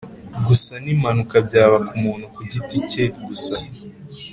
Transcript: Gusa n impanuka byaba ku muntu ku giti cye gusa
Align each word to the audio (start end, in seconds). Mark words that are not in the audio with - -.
Gusa 0.47 0.73
n 0.83 0.85
impanuka 0.93 1.35
byaba 1.47 1.77
ku 1.87 1.93
muntu 2.03 2.25
ku 2.33 2.41
giti 2.51 2.77
cye 2.89 3.03
gusa 3.27 3.55